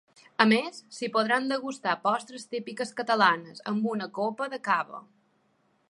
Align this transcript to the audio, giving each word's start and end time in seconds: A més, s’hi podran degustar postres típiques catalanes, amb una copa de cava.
A 0.43 0.45
més, 0.51 0.79
s’hi 0.95 1.09
podran 1.17 1.45
degustar 1.51 1.93
postres 2.07 2.47
típiques 2.55 2.95
catalanes, 3.03 3.63
amb 3.73 3.87
una 3.95 4.09
copa 4.19 4.53
de 4.57 4.63
cava. 4.71 5.05